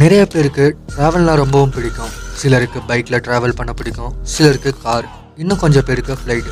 நிறைய 0.00 0.22
பேருக்கு 0.30 0.64
ட்ராவல்னால் 0.92 1.38
ரொம்பவும் 1.40 1.72
பிடிக்கும். 1.74 2.14
சிலருக்கு 2.38 2.78
பைக்கில் 2.88 3.20
ட்ராவல் 3.26 3.54
பண்ண 3.58 3.72
பிடிக்கும். 3.78 4.14
சிலருக்கு 4.32 4.70
கார் 4.84 5.06
இன்னும் 5.42 5.60
கொஞ்சம் 5.60 5.86
பேருக்கு 5.88 6.14
ஃப்ளைட் 6.20 6.48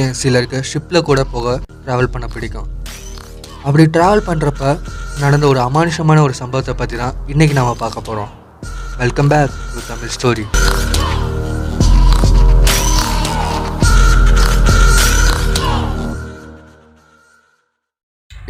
ஏன் 0.00 0.12
சிலருக்கு 0.18 0.58
ஷிப்பில் 0.70 1.06
கூட 1.08 1.22
போக 1.34 1.54
ட்ராவல் 1.86 2.10
பண்ண 2.16 2.26
பிடிக்கும். 2.34 2.68
அப்படி 3.66 3.86
ட்ராவல் 3.96 4.24
பண்ணுறப்ப 4.28 4.74
நடந்த 5.22 5.46
ஒரு 5.52 5.60
அமானுஷமான 5.68 6.20
ஒரு 6.26 6.36
சம்பவத்தை 6.42 6.74
பற்றி 6.82 6.98
தான் 7.02 7.16
இன்றைக்கி 7.32 7.56
நாம் 7.60 7.82
பார்க்க 7.84 8.08
போகிறோம் 8.10 8.30
welcome 9.02 9.32
back 9.34 9.56
to 9.72 9.86
Tamil 9.90 10.14
story 10.18 10.46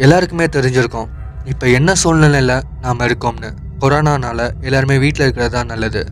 எல்லாருக்குமே 0.05 0.47
தெரிஞ்சிருக்கும். 0.57 1.09
இப்போ 1.51 1.65
என்ன 1.79 1.91
சூழ்நிலையில் 2.01 2.57
நாம் 2.85 3.05
இருக்கோம்னு. 3.09 3.51
கொரோனானால 3.83 4.39
எல்லாருமே 4.67 4.97
வீட்டில் 5.05 5.25
இருக்கிறது 5.25 5.53
தான் 5.55 5.71
நல்லது. 5.73 6.03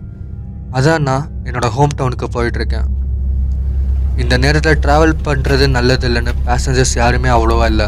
அதான் 0.78 1.06
நான் 1.10 1.28
என்னோடய 1.48 1.76
ஹோம் 1.76 1.96
டவுனுக்கு 2.00 2.28
போயிட்டுருக்கேன் 2.36 2.88
இந்த 4.22 4.36
நேரத்தில் 4.46 4.82
ட்ராவல் 4.86 5.14
பண்ணுறது 5.28 5.66
நல்லது 5.76 6.06
இல்லைன்னு 6.10 6.34
பேசஞ்சர்ஸ் 6.48 6.96
யாருமே 7.02 7.30
அவ்வளோவா 7.36 7.68
இல்லை. 7.74 7.88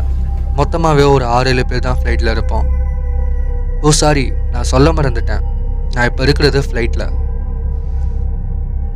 மொத்தமாகவே 0.59 1.05
ஒரு 1.15 1.25
ஆறு 1.35 1.49
ஏழு 1.53 1.63
பேர் 1.69 1.83
தான் 1.87 1.99
ஃப்ளைட்டில் 1.99 2.31
இருப்போம். 2.33 2.65
ஓ 3.87 3.91
சாரி 4.01 4.25
நான் 4.53 4.69
சொல்ல 4.73 4.93
மறந்துட்டேன். 4.97 5.43
நான் 5.95 6.07
இப்போ 6.09 6.21
இருக்கிறது 6.27 6.59
ஃப்ளைட்டில் 6.67 7.05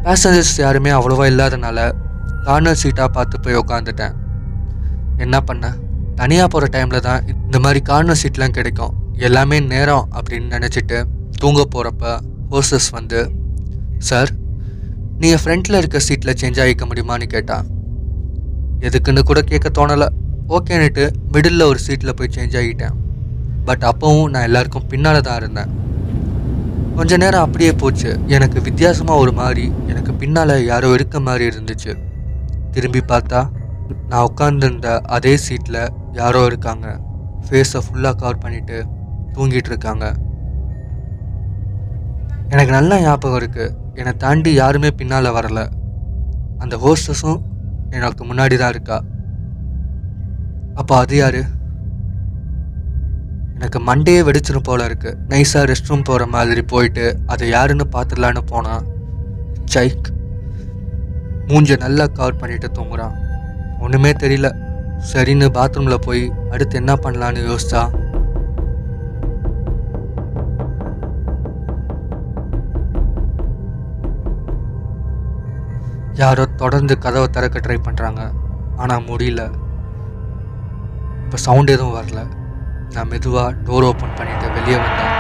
பேசஞ்சர்ஸ் 0.06 0.54
யாருமே 0.66 0.92
அவ்வளோவா 0.98 1.26
இல்லாதனால 1.32 1.80
கார்னர் 2.46 2.80
சீட்டாக 2.84 3.10
பார்த்து 3.18 3.42
போய் 3.46 3.60
உக்காந்துட்டேன். 3.64 4.16
என்ன 5.26 5.36
பண்ண? 5.50 5.74
தனியாக 6.22 6.48
போகிற 6.54 6.70
டைமில் 6.76 7.06
தான் 7.10 7.22
இந்த 7.32 7.58
மாதிரி 7.66 7.80
கார்னர் 7.90 8.22
சீட்லாம் 8.22 8.56
கிடைக்கும். 8.58 8.94
எல்லாமே 9.18 9.60
நேரம் 9.60 10.10
அப்படின்னு 10.18 10.48
நினச்சிட்டு 10.56 10.98
தூங்க 11.42 11.62
போகிறப்ப 11.74 12.20
ஹோசஸ் 12.50 12.90
வந்து 12.92 13.32
சார் 13.98 14.30
நீங்கள் 15.20 15.42
ஃப்ரண்ட்டில் 15.44 15.78
இருக்க 15.78 16.00
சீட்டில் 16.00 16.38
சேஞ்ச் 16.42 16.60
ஆகிக்க 16.64 16.86
முடியுமான்னு 16.86 17.28
கேட்டான் 17.28 17.66
எதுக்குன்னு 18.88 19.22
கூட 19.24 19.42
கேட்க 19.42 19.68
தோணலை. 19.78 20.08
ஓகேன்னுட்டு 20.50 21.10
மிடில் 21.32 21.64
ஒரு 21.64 21.80
சீட்டில் 21.80 22.14
போய் 22.14 22.34
சேஞ்ச் 22.36 22.58
ஆகிட்டேன். 22.60 22.96
பட் 23.66 23.84
அப்போவும் 23.84 24.30
நான் 24.30 24.44
எல்லாருக்கும் 24.44 24.88
பின்னால் 24.88 25.22
தான் 25.22 25.36
இருந்தேன். 25.36 25.72
கொஞ்ச 26.96 27.18
நேரம் 27.18 27.46
அப்படியே 27.46 27.72
போச்சு. 27.74 28.20
எனக்கு 28.28 28.62
வித்தியாசமாக 28.62 29.20
ஒரு 29.20 29.32
மாதிரி 29.32 29.72
எனக்கு 29.88 30.14
பின்னால் 30.14 30.66
யாரோ 30.66 30.94
இருக்க 30.94 31.20
மாதிரி 31.20 31.46
இருந்துச்சு. 31.56 31.94
திரும்பி 32.72 33.00
பார்த்தா 33.00 33.50
நான் 34.10 34.28
உட்காந்துருந்த 34.30 35.00
அதே 35.00 35.38
சீட்டில் 35.38 35.82
யாரோ 36.12 36.46
இருக்காங்க. 36.46 37.00
ஃபேஸை 37.48 37.82
ஃபுல்லாக 37.88 38.16
கவர் 38.16 38.44
பண்ணிவிட்டு 38.46 38.78
தூங்கிட்டு 39.38 39.72
இருக்காங்க 39.74 40.06
எனக்கு 42.54 42.72
நல்லா 42.72 42.96
ஞாபகம் 43.00 43.40
இருக்குது 43.40 43.74
என்னை 44.00 44.14
தாண்டி 44.24 44.52
யாருமே 44.54 44.90
பின்னால் 44.92 45.36
வரல. 45.38 45.62
அந்த 46.58 46.76
ஹோஸ்டஸும் 46.84 47.40
எனக்கு 47.98 48.22
முன்னாடி 48.26 48.56
தான் 48.58 48.74
இருக்கா. 48.76 48.98
அப்போ 50.74 50.94
அது 50.98 51.16
யாரு? 51.16 51.42
எனக்கு 53.56 53.80
மண்டையே 53.80 54.22
வெடிச்சிடும் 54.28 54.68
போல 54.70 54.86
இருக்கு. 54.86 55.12
நைஸாக 55.30 55.64
ரெஸ்ட் 55.70 55.90
ரூம் 55.92 56.08
போகிற 56.10 56.26
மாதிரி 56.36 56.62
போயிட்டு 56.62 57.06
அதை 57.26 57.50
யாருன்னு 57.50 57.86
பார்த்துடலான்னு 57.96 58.44
போனான். 58.46 58.86
சைக் 59.74 60.08
மூஞ்ச 61.48 61.78
நல்லா 61.78 62.06
கவர் 62.08 62.40
பண்ணிட்டு 62.42 62.70
தூங்குறான். 62.78 63.16
ஒன்றுமே 63.80 64.12
தெரியல. 64.12 64.50
சரின்னு 65.14 65.48
பாத்ரூமில் 65.58 66.06
போய் 66.06 66.24
அடுத்து 66.52 66.78
என்ன 66.78 66.94
பண்ணலான்னு 66.94 67.42
யோசிச்சா 67.50 67.82
யாரோ 76.22 76.44
தொடர்ந்து 76.62 76.94
கதவை 77.04 77.28
திறக்க 77.28 77.58
ட்ரை 77.66 77.76
பண்ணுறாங்க 77.88 78.22
ஆனால் 78.82 79.06
முடியல. 79.10 79.42
இப்போ 81.24 81.38
சவுண்ட் 81.46 81.74
எதுவும் 81.74 81.98
வரல. 81.98 82.22
நான் 82.94 83.10
மெதுவாக 83.12 83.56
டோர் 83.66 83.86
ஓப்பன் 83.90 84.16
பண்ணிட்டு 84.18 84.52
வெளியே 84.56 84.78
வந்தேன். 84.86 85.14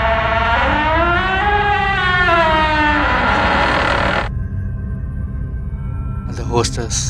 அந்த 6.29 6.43
ஹோஸ்டஸ் 6.53 7.03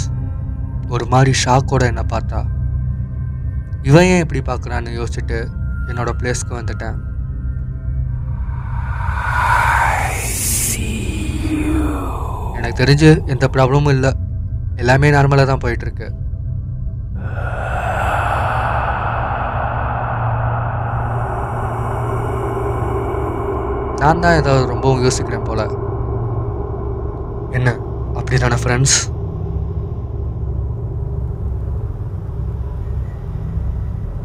ஒரு 0.88 1.06
மாதிரி 1.06 1.34
ஷாக்கோட 1.46 1.84
என்னை 1.94 2.06
பார்த்தா. 2.14 2.42
இவன் 3.90 4.10
ஏன் 4.14 4.24
இப்படி 4.26 4.42
பார்க்குறான்னு 4.52 4.98
யோசிச்சுட்டு 5.00 5.40
என்னோடய 5.90 6.20
பிளேஸ்க்கு 6.22 6.60
வந்துட்டேன். 6.60 6.98
எனக்கு 12.78 12.86
தெரிஞ்சு 12.86 13.10
எந்த 13.34 13.46
ப்ராப்ளமும் 13.54 13.94
இல்லை. 13.96 14.10
எல்லாமே 14.82 15.08
நார்மலாக 15.16 15.46
தான் 15.50 15.62
போயிட்டுருக்கு. 15.64 16.08
நான் 24.02 24.22
தான் 24.24 24.38
ஏதாவது 24.40 24.66
ரொம்பவும் 24.74 25.04
யோசிக்கிறேன் 25.06 25.48
போல. 25.48 25.62
என்ன? 27.58 27.70
அப்படி 28.20 28.38
தானே 28.44 28.58
ஃப்ரெண்ட்ஸ் 28.64 28.98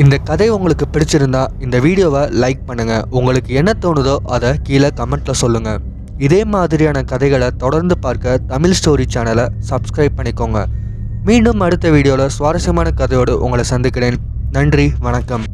இந்த 0.03 0.17
கதை 0.29 0.47
உங்களுக்கு 0.57 0.87
பிடிச்சிருந்தா 0.93 1.43
இந்த 1.65 1.77
வீடியோவை 1.87 2.23
லைக் 2.43 2.63
பண்ணுங்கள் 2.69 3.07
உங்களுக்கு 3.19 3.51
என்ன 3.61 3.73
தோணுதோ 3.85 4.15
அதை 4.37 4.51
கீழே 4.69 4.89
கமெண்ட்டில் 5.01 5.41
சொல்லுங்கள் 5.43 5.81
இதே 6.27 6.41
மாதிரியான 6.55 6.99
கதைகளை 7.13 7.49
தொடர்ந்து 7.63 7.95
பார்க்க 8.05 8.35
தமிழ் 8.53 8.77
ஸ்டோரி 8.79 9.05
சேனலை 9.15 9.47
சப்ஸ்கிரைப் 9.71 10.19
பண்ணிக்கோங்க. 10.19 10.59
மீண்டும் 11.29 11.63
அடுத்த 11.67 11.87
வீடியோவில் 11.95 12.33
சுவாரஸ்யமான 12.37 12.91
கதையோடு 13.01 13.35
உங்களை 13.47 13.65
சந்திக்கிறேன். 13.73 14.19
நன்றி 14.57 14.87
வணக்கம். 15.07 15.45